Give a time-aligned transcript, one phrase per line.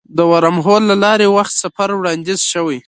[0.17, 2.79] د ورم هول له لارې وخت سفر وړاندیز شوی.